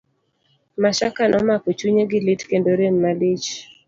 Mashaka 0.83 1.19
nomako 1.29 1.67
chunye 1.79 2.03
gi 2.11 2.19
lit 2.25 2.41
kendo 2.49 2.71
rem 2.79 2.95
malich. 3.03 3.49